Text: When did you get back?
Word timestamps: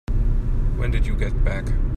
When 0.77 0.89
did 0.89 1.05
you 1.05 1.15
get 1.15 1.43
back? 1.45 1.65